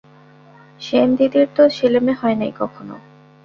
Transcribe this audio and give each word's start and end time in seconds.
সেনদিদির 0.81 1.47
তো 1.55 1.63
ছেলেমেয়ে 1.69 2.19
হয় 2.21 2.35
নাই 2.35 2.51
কখনো। 2.59 2.95